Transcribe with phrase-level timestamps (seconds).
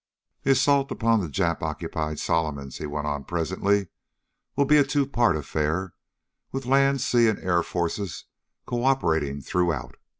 [0.41, 3.89] "The assault upon the Jap occupied Solomons," he went on presently,
[4.55, 5.93] "will be a two part affair
[6.51, 8.25] with land, sea, and air forces
[8.65, 9.97] cooperating throughout.